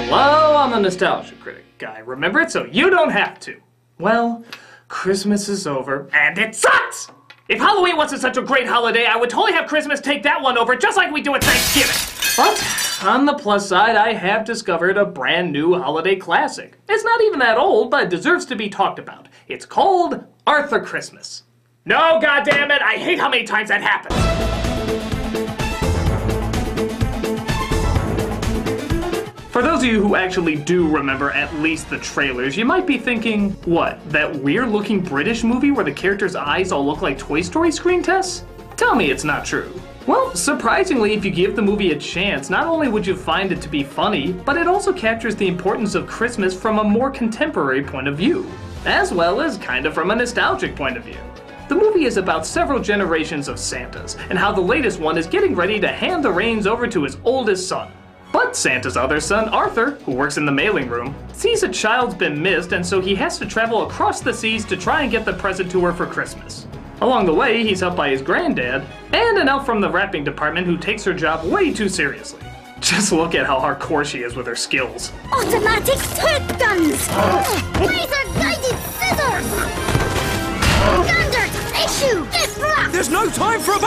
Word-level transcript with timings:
Hello, 0.00 0.56
I'm 0.56 0.70
the 0.70 0.80
Nostalgia 0.80 1.34
Critic 1.34 1.64
guy. 1.76 1.98
Remember 1.98 2.40
it 2.40 2.50
so 2.50 2.64
you 2.64 2.88
don't 2.88 3.10
have 3.10 3.38
to. 3.40 3.60
Well, 3.98 4.44
Christmas 4.86 5.48
is 5.48 5.66
over, 5.66 6.08
and 6.14 6.38
it 6.38 6.54
sucks! 6.54 7.08
If 7.48 7.58
Halloween 7.58 7.96
wasn't 7.96 8.22
such 8.22 8.36
a 8.36 8.42
great 8.42 8.66
holiday, 8.66 9.04
I 9.06 9.16
would 9.16 9.28
totally 9.28 9.52
have 9.52 9.68
Christmas 9.68 10.00
take 10.00 10.22
that 10.22 10.40
one 10.40 10.56
over 10.56 10.76
just 10.76 10.96
like 10.96 11.12
we 11.12 11.20
do 11.20 11.34
at 11.34 11.44
Thanksgiving. 11.44 11.96
But 12.36 13.06
on 13.06 13.26
the 13.26 13.34
plus 13.34 13.68
side, 13.68 13.96
I 13.96 14.14
have 14.14 14.46
discovered 14.46 14.96
a 14.96 15.04
brand 15.04 15.52
new 15.52 15.74
holiday 15.74 16.16
classic. 16.16 16.78
It's 16.88 17.04
not 17.04 17.20
even 17.22 17.40
that 17.40 17.58
old, 17.58 17.90
but 17.90 18.04
it 18.04 18.10
deserves 18.10 18.46
to 18.46 18.56
be 18.56 18.70
talked 18.70 19.00
about. 19.00 19.28
It's 19.48 19.66
called 19.66 20.24
Arthur 20.46 20.80
Christmas. 20.80 21.42
No, 21.84 22.18
goddammit, 22.20 22.80
I 22.80 22.94
hate 22.94 23.18
how 23.18 23.28
many 23.28 23.44
times 23.44 23.68
that 23.68 23.82
happens. 23.82 24.14
For 29.58 29.64
those 29.64 29.80
of 29.80 29.86
you 29.86 30.00
who 30.00 30.14
actually 30.14 30.54
do 30.54 30.86
remember 30.86 31.32
at 31.32 31.52
least 31.56 31.90
the 31.90 31.98
trailers, 31.98 32.56
you 32.56 32.64
might 32.64 32.86
be 32.86 32.96
thinking, 32.96 33.50
what, 33.64 33.98
that 34.08 34.32
weird 34.32 34.68
looking 34.68 35.00
British 35.00 35.42
movie 35.42 35.72
where 35.72 35.84
the 35.84 35.90
characters' 35.90 36.36
eyes 36.36 36.70
all 36.70 36.86
look 36.86 37.02
like 37.02 37.18
Toy 37.18 37.40
Story 37.40 37.72
screen 37.72 38.00
tests? 38.00 38.44
Tell 38.76 38.94
me 38.94 39.10
it's 39.10 39.24
not 39.24 39.44
true. 39.44 39.74
Well, 40.06 40.32
surprisingly, 40.36 41.14
if 41.14 41.24
you 41.24 41.32
give 41.32 41.56
the 41.56 41.62
movie 41.62 41.90
a 41.90 41.98
chance, 41.98 42.50
not 42.50 42.68
only 42.68 42.86
would 42.86 43.04
you 43.04 43.16
find 43.16 43.50
it 43.50 43.60
to 43.62 43.68
be 43.68 43.82
funny, 43.82 44.32
but 44.32 44.56
it 44.56 44.68
also 44.68 44.92
captures 44.92 45.34
the 45.34 45.48
importance 45.48 45.96
of 45.96 46.06
Christmas 46.06 46.54
from 46.54 46.78
a 46.78 46.84
more 46.84 47.10
contemporary 47.10 47.82
point 47.82 48.06
of 48.06 48.16
view, 48.16 48.48
as 48.84 49.12
well 49.12 49.40
as 49.40 49.58
kind 49.58 49.86
of 49.86 49.92
from 49.92 50.12
a 50.12 50.14
nostalgic 50.14 50.76
point 50.76 50.96
of 50.96 51.02
view. 51.02 51.18
The 51.68 51.74
movie 51.74 52.04
is 52.04 52.16
about 52.16 52.46
several 52.46 52.78
generations 52.78 53.48
of 53.48 53.58
Santas, 53.58 54.16
and 54.30 54.38
how 54.38 54.52
the 54.52 54.60
latest 54.60 55.00
one 55.00 55.18
is 55.18 55.26
getting 55.26 55.56
ready 55.56 55.80
to 55.80 55.88
hand 55.88 56.24
the 56.24 56.30
reins 56.30 56.68
over 56.68 56.86
to 56.86 57.02
his 57.02 57.16
oldest 57.24 57.66
son. 57.66 57.90
But 58.38 58.54
Santa's 58.54 58.96
other 58.96 59.18
son, 59.18 59.48
Arthur, 59.48 59.98
who 60.06 60.12
works 60.12 60.36
in 60.36 60.46
the 60.46 60.52
mailing 60.52 60.88
room, 60.88 61.12
sees 61.32 61.64
a 61.64 61.68
child's 61.68 62.14
been 62.14 62.40
missed 62.40 62.70
and 62.70 62.86
so 62.86 63.00
he 63.00 63.16
has 63.16 63.36
to 63.38 63.46
travel 63.46 63.84
across 63.84 64.20
the 64.20 64.32
seas 64.32 64.64
to 64.66 64.76
try 64.76 65.02
and 65.02 65.10
get 65.10 65.24
the 65.24 65.32
present 65.32 65.68
to 65.72 65.84
her 65.84 65.92
for 65.92 66.06
Christmas. 66.06 66.68
Along 67.00 67.26
the 67.26 67.34
way, 67.34 67.64
he's 67.64 67.80
helped 67.80 67.96
by 67.96 68.10
his 68.10 68.22
granddad 68.22 68.86
and 69.12 69.38
an 69.38 69.48
elf 69.48 69.66
from 69.66 69.80
the 69.80 69.90
wrapping 69.90 70.22
department 70.22 70.68
who 70.68 70.78
takes 70.78 71.02
her 71.02 71.12
job 71.12 71.50
way 71.50 71.72
too 71.74 71.88
seriously. 71.88 72.40
Just 72.80 73.10
look 73.10 73.34
at 73.34 73.44
how 73.44 73.58
hardcore 73.58 74.04
she 74.04 74.20
is 74.20 74.36
with 74.36 74.46
her 74.46 74.54
skills. 74.54 75.10
Automatic 75.32 75.96
squirt 75.98 76.60
guns! 76.60 77.08
Laser 77.80 78.24
guided 78.38 78.78
scissors! 78.94 79.46
Standard 81.02 81.50
issue! 81.74 82.24
Gift 82.30 82.58
wrap! 82.58 82.92
There's 82.92 83.10
no 83.10 83.28
time 83.30 83.58
for 83.58 83.72
a 83.72 83.80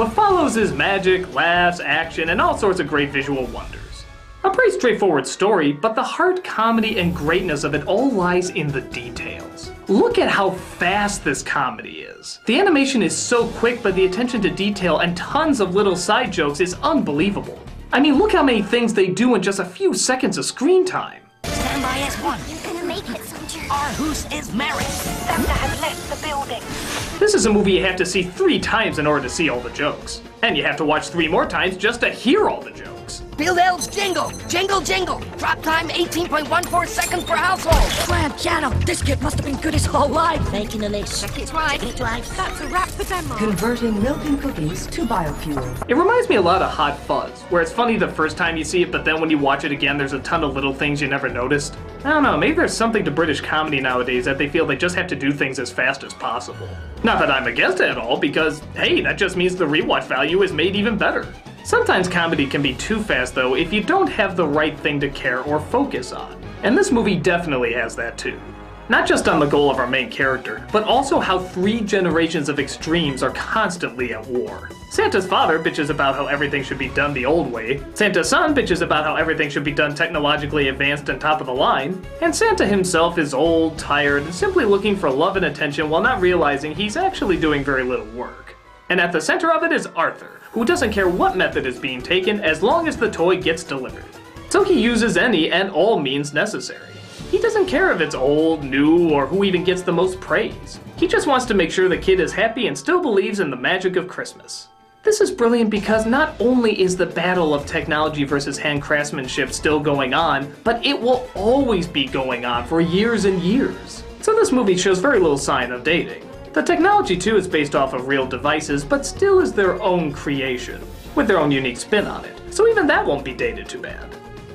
What 0.00 0.14
follows 0.14 0.56
is 0.56 0.72
magic, 0.72 1.34
laughs, 1.34 1.78
action, 1.78 2.30
and 2.30 2.40
all 2.40 2.56
sorts 2.56 2.80
of 2.80 2.88
great 2.88 3.10
visual 3.10 3.44
wonders. 3.48 4.06
A 4.44 4.50
pretty 4.50 4.72
straightforward 4.72 5.26
story, 5.26 5.74
but 5.74 5.94
the 5.94 6.02
heart, 6.02 6.42
comedy, 6.42 6.98
and 6.98 7.14
greatness 7.14 7.64
of 7.64 7.74
it 7.74 7.86
all 7.86 8.10
lies 8.10 8.48
in 8.48 8.68
the 8.68 8.80
details. 8.80 9.70
Look 9.88 10.16
at 10.16 10.30
how 10.30 10.52
fast 10.52 11.22
this 11.22 11.42
comedy 11.42 12.00
is. 12.00 12.40
The 12.46 12.58
animation 12.58 13.02
is 13.02 13.14
so 13.14 13.48
quick, 13.48 13.82
but 13.82 13.94
the 13.94 14.06
attention 14.06 14.40
to 14.40 14.48
detail 14.48 15.00
and 15.00 15.14
tons 15.18 15.60
of 15.60 15.74
little 15.74 15.96
side 15.96 16.32
jokes 16.32 16.60
is 16.60 16.76
unbelievable. 16.82 17.60
I 17.92 18.00
mean, 18.00 18.14
look 18.16 18.32
how 18.32 18.42
many 18.42 18.62
things 18.62 18.94
they 18.94 19.08
do 19.08 19.34
in 19.34 19.42
just 19.42 19.58
a 19.58 19.66
few 19.66 19.92
seconds 19.92 20.38
of 20.38 20.46
screen 20.46 20.86
time. 20.86 21.20
Stand 21.42 21.82
by 21.82 21.98
S1. 21.98 22.38
You're 22.48 22.72
gonna 22.72 22.86
make 22.86 23.06
it, 23.10 23.22
soldier. 23.22 23.68
Arhus 23.68 24.34
is 24.34 24.50
married. 24.54 24.86
Santa 24.86 25.50
has 25.50 25.78
left 25.82 26.08
the 26.08 26.26
building. 26.26 27.09
This 27.20 27.34
is 27.34 27.44
a 27.44 27.52
movie 27.52 27.72
you 27.72 27.84
have 27.84 27.96
to 27.96 28.06
see 28.06 28.22
three 28.22 28.58
times 28.58 28.98
in 28.98 29.06
order 29.06 29.24
to 29.24 29.28
see 29.28 29.50
all 29.50 29.60
the 29.60 29.68
jokes. 29.68 30.22
And 30.40 30.56
you 30.56 30.64
have 30.64 30.78
to 30.78 30.86
watch 30.86 31.10
three 31.10 31.28
more 31.28 31.44
times 31.44 31.76
just 31.76 32.00
to 32.00 32.08
hear 32.08 32.48
all 32.48 32.62
the 32.62 32.70
jokes. 32.70 32.99
Build 33.36 33.58
elves 33.58 33.86
jingle. 33.88 34.32
Jingle 34.48 34.80
jingle. 34.80 35.18
Drop 35.38 35.62
time 35.62 35.88
18.14 35.88 36.86
seconds 36.86 37.24
per 37.24 37.36
household. 37.36 38.06
Grand 38.06 38.36
piano. 38.38 38.70
This 38.86 39.02
kid 39.02 39.20
must 39.22 39.36
have 39.36 39.46
been 39.46 39.60
good 39.60 39.74
his 39.74 39.86
whole 39.86 40.08
life. 40.08 40.40
Making 40.52 40.84
a 40.84 40.88
list. 40.88 41.24
It's 41.36 41.52
right. 41.52 41.82
Eight 41.82 42.00
lives. 42.00 42.34
That's 42.36 42.60
a 42.60 42.68
wrap 42.68 42.88
for 42.88 43.04
Denmark. 43.04 43.38
Converting 43.38 44.02
milk 44.02 44.24
and 44.24 44.40
cookies 44.40 44.86
to 44.88 45.06
biofuel. 45.06 45.84
It 45.88 45.96
reminds 45.96 46.28
me 46.28 46.36
a 46.36 46.40
lot 46.40 46.62
of 46.62 46.70
Hot 46.70 46.98
Fuzz, 47.00 47.40
where 47.50 47.62
it's 47.62 47.72
funny 47.72 47.96
the 47.96 48.08
first 48.08 48.36
time 48.36 48.56
you 48.56 48.64
see 48.64 48.82
it, 48.82 48.92
but 48.92 49.04
then 49.04 49.20
when 49.20 49.30
you 49.30 49.38
watch 49.38 49.64
it 49.64 49.72
again, 49.72 49.98
there's 49.98 50.12
a 50.12 50.20
ton 50.20 50.44
of 50.44 50.54
little 50.54 50.72
things 50.74 51.00
you 51.00 51.08
never 51.08 51.28
noticed. 51.28 51.76
I 52.04 52.10
don't 52.10 52.22
know, 52.22 52.36
maybe 52.36 52.54
there's 52.56 52.76
something 52.76 53.04
to 53.04 53.10
British 53.10 53.40
comedy 53.40 53.80
nowadays 53.80 54.24
that 54.24 54.38
they 54.38 54.48
feel 54.48 54.66
they 54.66 54.76
just 54.76 54.94
have 54.94 55.06
to 55.08 55.16
do 55.16 55.32
things 55.32 55.58
as 55.58 55.70
fast 55.70 56.04
as 56.04 56.14
possible. 56.14 56.68
Not 57.02 57.18
that 57.18 57.30
I'm 57.30 57.46
against 57.46 57.80
it 57.80 57.90
at 57.90 57.98
all, 57.98 58.16
because 58.16 58.60
hey, 58.74 59.00
that 59.02 59.18
just 59.18 59.36
means 59.36 59.56
the 59.56 59.66
rewatch 59.66 60.04
value 60.04 60.42
is 60.42 60.52
made 60.52 60.76
even 60.76 60.96
better. 60.96 61.26
Sometimes 61.64 62.08
comedy 62.08 62.46
can 62.46 62.62
be 62.62 62.74
too 62.74 63.02
fast 63.02 63.34
though 63.34 63.54
if 63.54 63.72
you 63.72 63.82
don't 63.82 64.08
have 64.08 64.36
the 64.36 64.46
right 64.46 64.78
thing 64.78 64.98
to 65.00 65.08
care 65.10 65.42
or 65.42 65.60
focus 65.60 66.12
on. 66.12 66.42
And 66.62 66.76
this 66.76 66.90
movie 66.90 67.16
definitely 67.16 67.72
has 67.74 67.94
that 67.96 68.18
too. 68.18 68.40
Not 68.88 69.06
just 69.06 69.28
on 69.28 69.38
the 69.38 69.46
goal 69.46 69.70
of 69.70 69.78
our 69.78 69.86
main 69.86 70.10
character, 70.10 70.66
but 70.72 70.82
also 70.82 71.20
how 71.20 71.38
three 71.38 71.80
generations 71.80 72.48
of 72.48 72.58
extremes 72.58 73.22
are 73.22 73.30
constantly 73.30 74.12
at 74.12 74.26
war. 74.26 74.68
Santa's 74.90 75.28
father 75.28 75.60
bitches 75.60 75.90
about 75.90 76.16
how 76.16 76.26
everything 76.26 76.64
should 76.64 76.76
be 76.76 76.88
done 76.88 77.14
the 77.14 77.24
old 77.24 77.52
way, 77.52 77.80
Santa's 77.94 78.28
son 78.28 78.52
bitches 78.52 78.82
about 78.82 79.04
how 79.04 79.14
everything 79.14 79.48
should 79.48 79.62
be 79.62 79.70
done 79.70 79.94
technologically 79.94 80.70
advanced 80.70 81.08
and 81.08 81.20
top 81.20 81.40
of 81.40 81.46
the 81.46 81.54
line, 81.54 82.04
and 82.20 82.34
Santa 82.34 82.66
himself 82.66 83.16
is 83.16 83.32
old, 83.32 83.78
tired, 83.78 84.24
and 84.24 84.34
simply 84.34 84.64
looking 84.64 84.96
for 84.96 85.08
love 85.08 85.36
and 85.36 85.46
attention 85.46 85.88
while 85.88 86.02
not 86.02 86.20
realizing 86.20 86.74
he's 86.74 86.96
actually 86.96 87.36
doing 87.36 87.62
very 87.62 87.84
little 87.84 88.06
work. 88.06 88.56
And 88.88 89.00
at 89.00 89.12
the 89.12 89.20
center 89.20 89.52
of 89.52 89.62
it 89.62 89.70
is 89.70 89.86
Arthur, 89.86 90.39
who 90.52 90.64
doesn't 90.64 90.92
care 90.92 91.08
what 91.08 91.36
method 91.36 91.66
is 91.66 91.78
being 91.78 92.02
taken 92.02 92.40
as 92.40 92.62
long 92.62 92.88
as 92.88 92.96
the 92.96 93.10
toy 93.10 93.40
gets 93.40 93.62
delivered. 93.64 94.04
So 94.48 94.64
he 94.64 94.80
uses 94.80 95.16
any 95.16 95.50
and 95.52 95.70
all 95.70 95.98
means 95.98 96.34
necessary. 96.34 96.94
He 97.30 97.38
doesn't 97.38 97.66
care 97.66 97.92
if 97.92 98.00
it's 98.00 98.16
old, 98.16 98.64
new, 98.64 99.10
or 99.10 99.26
who 99.26 99.44
even 99.44 99.62
gets 99.62 99.82
the 99.82 99.92
most 99.92 100.20
praise. 100.20 100.80
He 100.96 101.06
just 101.06 101.28
wants 101.28 101.46
to 101.46 101.54
make 101.54 101.70
sure 101.70 101.88
the 101.88 101.96
kid 101.96 102.18
is 102.18 102.32
happy 102.32 102.66
and 102.66 102.76
still 102.76 103.00
believes 103.00 103.38
in 103.38 103.50
the 103.50 103.56
magic 103.56 103.94
of 103.94 104.08
Christmas. 104.08 104.66
This 105.02 105.20
is 105.20 105.30
brilliant 105.30 105.70
because 105.70 106.04
not 106.04 106.34
only 106.40 106.78
is 106.78 106.96
the 106.96 107.06
battle 107.06 107.54
of 107.54 107.64
technology 107.64 108.24
versus 108.24 108.58
hand 108.58 108.82
craftsmanship 108.82 109.52
still 109.52 109.80
going 109.80 110.12
on, 110.12 110.52
but 110.64 110.84
it 110.84 111.00
will 111.00 111.30
always 111.34 111.86
be 111.86 112.06
going 112.06 112.44
on 112.44 112.66
for 112.66 112.80
years 112.80 113.24
and 113.24 113.40
years. 113.40 114.02
So 114.20 114.34
this 114.34 114.52
movie 114.52 114.76
shows 114.76 114.98
very 114.98 115.20
little 115.20 115.38
sign 115.38 115.72
of 115.72 115.84
dating. 115.84 116.29
The 116.52 116.62
technology 116.62 117.16
too 117.16 117.36
is 117.36 117.46
based 117.46 117.76
off 117.76 117.92
of 117.92 118.08
real 118.08 118.26
devices, 118.26 118.84
but 118.84 119.06
still 119.06 119.38
is 119.38 119.52
their 119.52 119.80
own 119.80 120.12
creation, 120.12 120.82
with 121.14 121.28
their 121.28 121.38
own 121.38 121.52
unique 121.52 121.76
spin 121.76 122.06
on 122.08 122.24
it. 122.24 122.36
So 122.52 122.66
even 122.66 122.88
that 122.88 123.06
won't 123.06 123.24
be 123.24 123.34
dated 123.34 123.68
too 123.68 123.80
bad. 123.80 124.12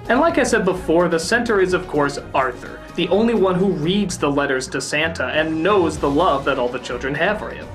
And 0.09 0.19
like 0.19 0.37
I 0.37 0.43
said 0.43 0.65
before, 0.65 1.07
the 1.07 1.17
center 1.17 1.61
is 1.61 1.73
of 1.73 1.87
course 1.87 2.19
Arthur, 2.33 2.81
the 2.95 3.07
only 3.07 3.33
one 3.33 3.55
who 3.55 3.71
reads 3.71 4.17
the 4.17 4.29
letters 4.29 4.67
to 4.69 4.81
Santa 4.81 5.27
and 5.27 5.63
knows 5.63 5.97
the 5.97 6.09
love 6.09 6.43
that 6.43 6.59
all 6.59 6.67
the 6.67 6.79
children 6.79 7.15
have 7.15 7.39
for 7.39 7.49
him. 7.49 7.65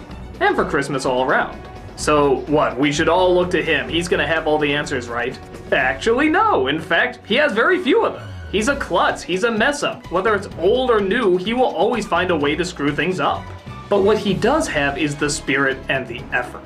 And 0.41 0.55
for 0.55 0.67
Christmas 0.67 1.07
all 1.07 1.25
around. 1.25 1.59
So 1.97 2.41
what, 2.41 2.79
we 2.79 2.93
should 2.93 3.09
all 3.09 3.35
look 3.35 3.51
to 3.53 3.63
him, 3.63 3.89
he's 3.89 4.07
gonna 4.07 4.27
have 4.27 4.47
all 4.47 4.59
the 4.59 4.75
answers 4.75 5.09
right? 5.09 5.39
Actually 5.73 6.29
no, 6.29 6.67
in 6.67 6.79
fact, 6.79 7.21
he 7.25 7.37
has 7.37 7.53
very 7.53 7.83
few 7.83 8.05
of 8.05 8.13
them. 8.13 8.29
He's 8.53 8.69
a 8.69 8.77
klutz, 8.77 9.23
he's 9.23 9.45
a 9.45 9.51
mess 9.51 9.83
up. 9.83 10.11
Whether 10.13 10.35
it's 10.35 10.49
old 10.59 10.91
or 10.91 11.01
new, 11.01 11.39
he 11.39 11.55
will 11.55 11.65
always 11.65 12.07
find 12.07 12.31
a 12.31 12.37
way 12.37 12.55
to 12.55 12.67
screw 12.67 12.95
things 12.95 13.19
up. 13.19 13.43
But 13.91 14.05
what 14.05 14.19
he 14.19 14.35
does 14.35 14.69
have 14.69 14.97
is 14.97 15.17
the 15.17 15.29
spirit 15.29 15.77
and 15.89 16.07
the 16.07 16.23
effort. 16.33 16.63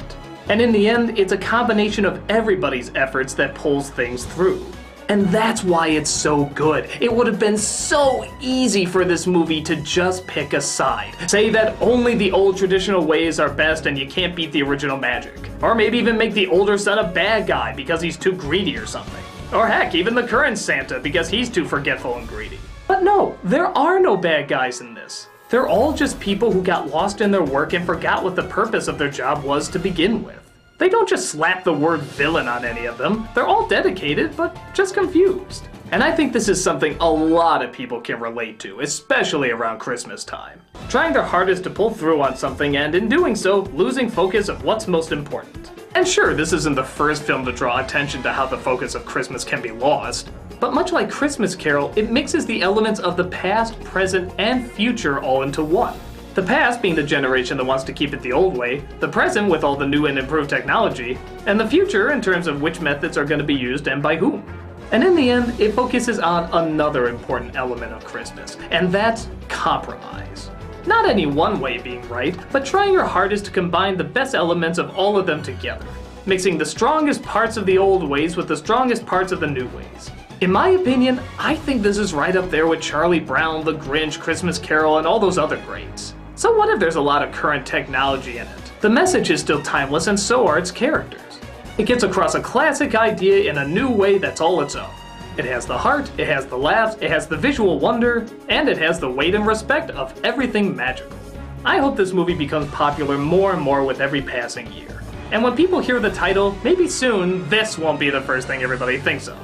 And 0.50 0.60
in 0.60 0.72
the 0.72 0.86
end, 0.86 1.18
it's 1.18 1.32
a 1.32 1.38
combination 1.38 2.04
of 2.04 2.20
everybody's 2.30 2.94
efforts 2.94 3.32
that 3.34 3.54
pulls 3.54 3.88
things 3.88 4.26
through. 4.26 4.64
And 5.08 5.26
that's 5.28 5.64
why 5.64 5.88
it's 5.88 6.10
so 6.10 6.44
good. 6.44 6.88
It 7.00 7.10
would 7.10 7.26
have 7.26 7.38
been 7.38 7.56
so 7.56 8.26
easy 8.40 8.84
for 8.84 9.06
this 9.06 9.26
movie 9.26 9.62
to 9.62 9.76
just 9.76 10.26
pick 10.26 10.52
a 10.52 10.60
side. 10.60 11.14
Say 11.30 11.48
that 11.48 11.80
only 11.80 12.14
the 12.14 12.30
old 12.30 12.58
traditional 12.58 13.04
ways 13.06 13.40
are 13.40 13.50
best 13.50 13.86
and 13.86 13.98
you 13.98 14.06
can't 14.06 14.36
beat 14.36 14.52
the 14.52 14.62
original 14.62 14.98
magic. 14.98 15.50
Or 15.62 15.74
maybe 15.74 15.96
even 15.96 16.18
make 16.18 16.34
the 16.34 16.48
older 16.48 16.76
son 16.76 16.98
a 16.98 17.10
bad 17.10 17.46
guy 17.46 17.74
because 17.74 18.02
he's 18.02 18.18
too 18.18 18.32
greedy 18.32 18.76
or 18.76 18.86
something. 18.86 19.24
Or 19.50 19.66
heck, 19.66 19.94
even 19.94 20.14
the 20.14 20.26
current 20.26 20.58
Santa 20.58 21.00
because 21.00 21.30
he's 21.30 21.48
too 21.48 21.64
forgetful 21.64 22.18
and 22.18 22.28
greedy. 22.28 22.58
But 22.86 23.02
no, 23.02 23.38
there 23.42 23.68
are 23.78 23.98
no 23.98 24.14
bad 24.14 24.46
guys 24.46 24.82
in 24.82 24.92
this. 24.92 25.28
They're 25.50 25.68
all 25.68 25.92
just 25.92 26.18
people 26.20 26.50
who 26.50 26.62
got 26.62 26.88
lost 26.88 27.20
in 27.20 27.30
their 27.30 27.44
work 27.44 27.74
and 27.74 27.84
forgot 27.84 28.24
what 28.24 28.34
the 28.34 28.44
purpose 28.44 28.88
of 28.88 28.98
their 28.98 29.10
job 29.10 29.44
was 29.44 29.68
to 29.68 29.78
begin 29.78 30.24
with. 30.24 30.40
They 30.78 30.88
don't 30.88 31.08
just 31.08 31.28
slap 31.28 31.62
the 31.62 31.72
word 31.72 32.00
villain 32.00 32.48
on 32.48 32.64
any 32.64 32.86
of 32.86 32.98
them. 32.98 33.28
They're 33.34 33.46
all 33.46 33.68
dedicated, 33.68 34.36
but 34.36 34.56
just 34.74 34.94
confused. 34.94 35.68
And 35.92 36.02
I 36.02 36.10
think 36.10 36.32
this 36.32 36.48
is 36.48 36.62
something 36.62 36.96
a 36.98 37.08
lot 37.08 37.62
of 37.62 37.72
people 37.72 38.00
can 38.00 38.18
relate 38.18 38.58
to, 38.60 38.80
especially 38.80 39.50
around 39.50 39.78
Christmas 39.78 40.24
time. 40.24 40.60
Trying 40.88 41.12
their 41.12 41.22
hardest 41.22 41.62
to 41.64 41.70
pull 41.70 41.90
through 41.90 42.22
on 42.22 42.36
something 42.36 42.76
and 42.76 42.94
in 42.94 43.08
doing 43.08 43.36
so, 43.36 43.60
losing 43.74 44.08
focus 44.08 44.48
of 44.48 44.64
what's 44.64 44.88
most 44.88 45.12
important. 45.12 45.70
And 45.94 46.08
sure, 46.08 46.34
this 46.34 46.52
isn't 46.52 46.74
the 46.74 46.82
first 46.82 47.22
film 47.22 47.44
to 47.44 47.52
draw 47.52 47.78
attention 47.78 48.20
to 48.24 48.32
how 48.32 48.46
the 48.46 48.58
focus 48.58 48.96
of 48.96 49.06
Christmas 49.06 49.44
can 49.44 49.62
be 49.62 49.70
lost, 49.70 50.28
but 50.58 50.74
much 50.74 50.90
like 50.90 51.08
Christmas 51.08 51.54
Carol, 51.54 51.92
it 51.94 52.10
mixes 52.10 52.44
the 52.46 52.62
elements 52.62 52.98
of 52.98 53.16
the 53.16 53.24
past, 53.24 53.78
present, 53.84 54.32
and 54.38 54.68
future 54.68 55.22
all 55.22 55.42
into 55.42 55.62
one. 55.62 55.98
The 56.34 56.42
past 56.42 56.82
being 56.82 56.96
the 56.96 57.02
generation 57.04 57.56
that 57.58 57.64
wants 57.64 57.84
to 57.84 57.92
keep 57.92 58.12
it 58.12 58.20
the 58.22 58.32
old 58.32 58.56
way, 58.56 58.82
the 58.98 59.06
present 59.06 59.48
with 59.48 59.62
all 59.62 59.76
the 59.76 59.86
new 59.86 60.06
and 60.06 60.18
improved 60.18 60.50
technology, 60.50 61.16
and 61.46 61.60
the 61.60 61.68
future 61.68 62.10
in 62.10 62.20
terms 62.20 62.48
of 62.48 62.60
which 62.60 62.80
methods 62.80 63.16
are 63.16 63.24
going 63.24 63.38
to 63.38 63.46
be 63.46 63.54
used 63.54 63.86
and 63.86 64.02
by 64.02 64.16
whom. 64.16 64.42
And 64.90 65.04
in 65.04 65.14
the 65.14 65.30
end, 65.30 65.60
it 65.60 65.74
focuses 65.74 66.18
on 66.18 66.50
another 66.52 67.08
important 67.08 67.54
element 67.54 67.92
of 67.92 68.04
Christmas, 68.04 68.56
and 68.72 68.90
that's 68.90 69.28
compromise. 69.48 70.50
Not 70.86 71.08
any 71.08 71.24
one 71.24 71.60
way 71.60 71.78
being 71.78 72.06
right, 72.08 72.36
but 72.52 72.66
trying 72.66 72.92
your 72.92 73.06
hardest 73.06 73.46
to 73.46 73.50
combine 73.50 73.96
the 73.96 74.04
best 74.04 74.34
elements 74.34 74.78
of 74.78 74.94
all 74.96 75.16
of 75.16 75.24
them 75.24 75.42
together, 75.42 75.86
mixing 76.26 76.58
the 76.58 76.66
strongest 76.66 77.22
parts 77.22 77.56
of 77.56 77.64
the 77.64 77.78
old 77.78 78.06
ways 78.06 78.36
with 78.36 78.48
the 78.48 78.56
strongest 78.56 79.06
parts 79.06 79.32
of 79.32 79.40
the 79.40 79.46
new 79.46 79.66
ways. 79.68 80.10
In 80.42 80.52
my 80.52 80.70
opinion, 80.70 81.20
I 81.38 81.54
think 81.54 81.80
this 81.80 81.96
is 81.96 82.12
right 82.12 82.36
up 82.36 82.50
there 82.50 82.66
with 82.66 82.82
Charlie 82.82 83.18
Brown, 83.18 83.64
The 83.64 83.72
Grinch, 83.72 84.20
Christmas 84.20 84.58
Carol, 84.58 84.98
and 84.98 85.06
all 85.06 85.18
those 85.18 85.38
other 85.38 85.56
greats. 85.64 86.14
So, 86.34 86.54
what 86.54 86.68
if 86.68 86.78
there's 86.78 86.96
a 86.96 87.00
lot 87.00 87.22
of 87.22 87.32
current 87.32 87.64
technology 87.64 88.36
in 88.36 88.46
it? 88.46 88.72
The 88.82 88.90
message 88.90 89.30
is 89.30 89.40
still 89.40 89.62
timeless, 89.62 90.08
and 90.08 90.20
so 90.20 90.46
are 90.46 90.58
its 90.58 90.70
characters. 90.70 91.40
It 91.78 91.86
gets 91.86 92.02
across 92.02 92.34
a 92.34 92.42
classic 92.42 92.94
idea 92.94 93.50
in 93.50 93.56
a 93.56 93.66
new 93.66 93.88
way 93.88 94.18
that's 94.18 94.42
all 94.42 94.60
its 94.60 94.76
own. 94.76 94.90
It 95.36 95.46
has 95.46 95.66
the 95.66 95.76
heart, 95.76 96.12
it 96.16 96.28
has 96.28 96.46
the 96.46 96.56
laughs, 96.56 96.96
it 97.00 97.10
has 97.10 97.26
the 97.26 97.36
visual 97.36 97.80
wonder, 97.80 98.24
and 98.48 98.68
it 98.68 98.78
has 98.78 99.00
the 99.00 99.10
weight 99.10 99.34
and 99.34 99.44
respect 99.44 99.90
of 99.90 100.14
everything 100.24 100.76
magical. 100.76 101.18
I 101.64 101.78
hope 101.78 101.96
this 101.96 102.12
movie 102.12 102.34
becomes 102.34 102.70
popular 102.70 103.18
more 103.18 103.52
and 103.52 103.60
more 103.60 103.84
with 103.84 104.00
every 104.00 104.22
passing 104.22 104.72
year. 104.72 105.02
And 105.32 105.42
when 105.42 105.56
people 105.56 105.80
hear 105.80 105.98
the 105.98 106.12
title, 106.12 106.56
maybe 106.62 106.86
soon 106.86 107.48
this 107.48 107.76
won't 107.76 107.98
be 107.98 108.10
the 108.10 108.20
first 108.20 108.46
thing 108.46 108.62
everybody 108.62 108.96
thinks 108.96 109.26
of. 109.26 109.36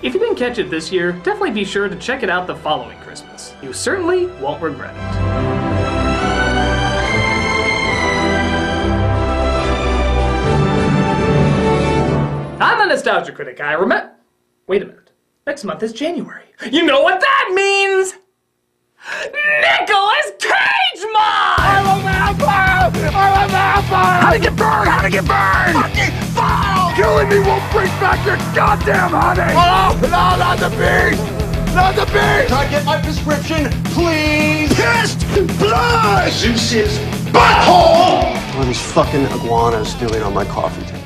If 0.00 0.14
you 0.14 0.20
didn't 0.20 0.36
catch 0.36 0.56
it 0.58 0.70
this 0.70 0.90
year, 0.90 1.12
definitely 1.12 1.50
be 1.50 1.64
sure 1.64 1.90
to 1.90 1.96
check 1.96 2.22
it 2.22 2.30
out 2.30 2.46
the 2.46 2.54
following 2.54 2.96
Christmas. 3.00 3.52
You 3.62 3.74
certainly 3.74 4.26
won't 4.40 4.62
regret 4.62 4.94
it. 4.94 5.02
I'm 12.62 12.80
a 12.80 12.86
nostalgia 12.86 13.32
critic. 13.32 13.60
I 13.60 13.74
remember. 13.74 14.12
Wait 14.68 14.82
a 14.82 14.86
minute. 14.86 15.07
Next 15.48 15.64
month 15.64 15.82
is 15.82 15.94
January. 15.94 16.44
You 16.70 16.84
know 16.84 17.00
what 17.00 17.20
that 17.20 17.52
means? 17.54 18.12
Nicolas 19.32 20.32
Cage 20.38 21.02
month! 21.10 21.58
I'm 21.64 21.86
a 21.88 22.02
vampire! 22.04 22.92
I'm 22.92 23.48
a 23.48 23.50
vampire! 23.50 24.20
How 24.20 24.32
to 24.34 24.38
get 24.38 24.54
burned? 24.54 24.88
How 24.90 25.00
to 25.00 25.08
get 25.08 25.24
burned? 25.24 25.72
Fucking 25.72 26.20
fall! 26.36 26.92
Killing 26.96 27.30
me 27.30 27.38
won't 27.38 27.64
bring 27.72 27.88
back 27.96 28.20
your 28.26 28.36
goddamn 28.54 29.08
honey! 29.08 29.54
Oh, 29.56 29.98
no, 30.02 30.36
not 30.36 30.58
the 30.58 30.68
beast! 30.76 31.74
Not 31.74 31.96
the 31.96 32.04
beast! 32.12 32.48
Can 32.48 32.52
I 32.52 32.68
get 32.68 32.84
my 32.84 33.00
prescription, 33.00 33.70
please? 33.96 34.68
Pissed 34.74 35.24
blood! 35.58 36.30
Zeus's 36.30 36.98
butthole! 37.32 38.36
What 38.52 38.64
are 38.64 38.64
these 38.66 38.92
fucking 38.92 39.24
iguanas 39.24 39.94
doing 39.94 40.22
on 40.22 40.34
my 40.34 40.44
coffee 40.44 40.84
table? 40.84 40.97